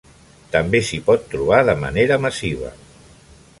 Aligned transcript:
També 0.55 0.81
s'hi 0.87 0.99
pot 1.09 1.27
trobar 1.35 1.61
de 1.69 1.77
manera 1.85 2.19
massiva. 2.27 2.75